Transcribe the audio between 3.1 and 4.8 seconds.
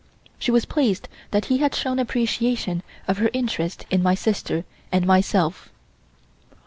her interest in my sister